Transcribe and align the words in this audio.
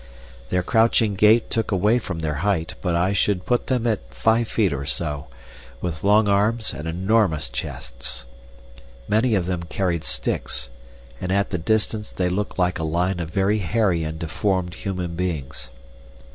Their 0.49 0.63
crouching 0.63 1.13
gait 1.13 1.51
took 1.51 1.69
away 1.69 1.99
from 1.99 2.21
their 2.21 2.37
height, 2.41 2.73
but 2.81 2.95
I 2.95 3.13
should 3.13 3.45
put 3.45 3.67
them 3.67 3.85
at 3.85 4.11
five 4.11 4.47
feet 4.47 4.73
or 4.73 4.83
so, 4.83 5.27
with 5.79 6.03
long 6.03 6.27
arms 6.27 6.73
and 6.73 6.87
enormous 6.87 7.49
chests. 7.49 8.25
Many 9.07 9.35
of 9.35 9.45
them 9.45 9.61
carried 9.61 10.03
sticks, 10.03 10.69
and 11.21 11.31
at 11.31 11.51
the 11.51 11.59
distance 11.59 12.11
they 12.11 12.29
looked 12.29 12.57
like 12.57 12.79
a 12.79 12.83
line 12.83 13.19
of 13.19 13.29
very 13.29 13.59
hairy 13.59 14.03
and 14.03 14.17
deformed 14.17 14.73
human 14.73 15.13
beings. 15.13 15.69